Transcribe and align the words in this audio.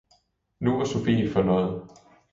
nu 0.59 0.77
var 0.77 0.85
Sophie 0.85 1.29
fornøjet! 1.31 1.83